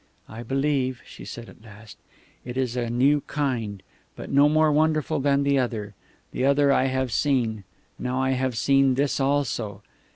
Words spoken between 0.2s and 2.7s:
"I believe," she said at last. "It